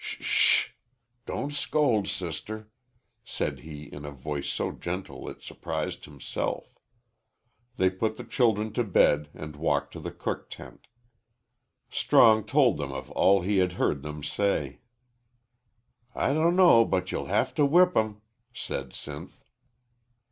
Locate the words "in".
3.83-4.03